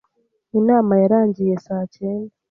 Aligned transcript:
Inama 0.59 0.93
yarangiye 1.01 1.53
saa 1.65 1.85
cyenda. 1.93 2.33